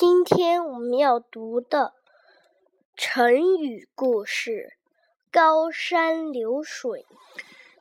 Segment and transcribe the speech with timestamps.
[0.00, 1.94] 今天我们要读的
[2.94, 4.74] 成语故事
[5.32, 7.00] 《高山流水》。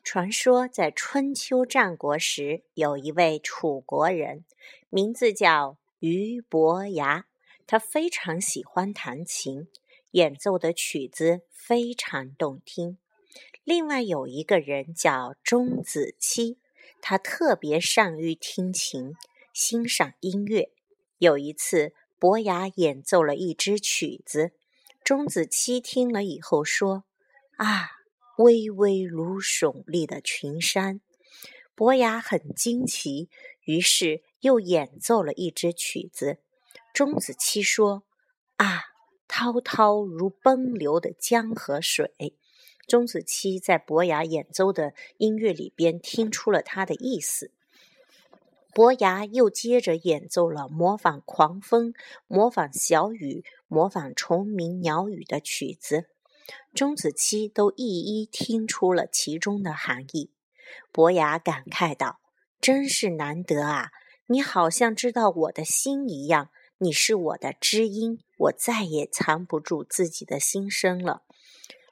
[0.04, 4.44] 传说在春秋战国时，有一位楚国人，
[4.90, 7.28] 名字叫俞伯牙。
[7.68, 9.68] 他非常喜欢弹琴，
[10.10, 12.98] 演奏的曲子非常动听。
[13.64, 16.58] 另外有一个人叫钟子期，
[17.00, 19.14] 他特别善于听琴，
[19.54, 20.72] 欣赏音乐。
[21.20, 24.52] 有一次，伯牙演奏了一支曲子，
[25.04, 27.04] 钟子期听了以后说
[27.58, 27.92] ：“啊，
[28.38, 31.00] 巍巍如耸立的群山。”
[31.76, 33.30] 伯牙很惊奇，
[33.66, 36.40] 于是又演奏了一支曲子。
[36.92, 38.02] 钟子期说
[38.58, 38.82] ：“啊，
[39.28, 42.36] 滔滔如奔流的江河水。”
[42.88, 47.52] 钟子期在伯牙演奏的音乐里边听出了他的意思。
[48.78, 51.96] 伯牙又接着演奏了模仿狂风、
[52.28, 56.12] 模仿小雨、模仿虫鸣鸟语的曲子，
[56.76, 60.30] 钟子期都一一听出了其中的含义。
[60.92, 62.20] 伯牙感慨道
[62.62, 63.90] ：“真是难得啊！
[64.28, 71.24] 你好像知道我的心一样。”你是我的知音，我再也藏不住自己的心声了。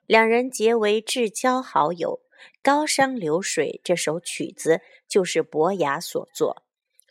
[0.06, 2.20] 两人结为至交好友，
[2.62, 6.62] 《高山流水》这首曲子就是伯牙所作。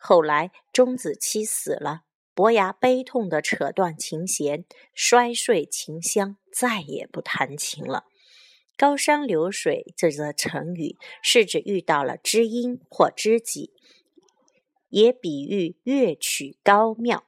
[0.06, 2.02] 后来钟子期死了，
[2.34, 8.04] 伯牙悲痛地扯断琴弦，摔碎琴箱，再也不弹琴了。
[8.76, 13.72] 高山流水这则成语是指遇到了知音或知己，
[14.90, 17.24] 也比喻乐曲高妙。